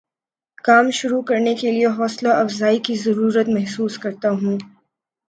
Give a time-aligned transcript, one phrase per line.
[0.65, 4.57] کام شروع کرنے کے لیے حوصلہ افزائی کی ضرورت محسوس کرتا ہوں